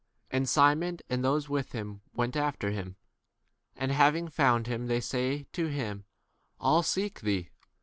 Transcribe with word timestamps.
And 0.31 0.49
Simon 0.49 0.97
and 1.11 1.23
those 1.23 1.47
with 1.47 1.73
him 1.73 2.01
went 2.11 2.33
3? 2.33 2.41
after 2.41 2.71
him; 2.71 2.95
and 3.75 3.91
having 3.91 4.29
found 4.29 4.65
him, 4.65 4.87
they 4.87 4.99
say 4.99 5.43
to 5.53 5.67
him, 5.67 6.05
All 6.59 6.81
seek 6.81 7.21
thee. 7.21 7.51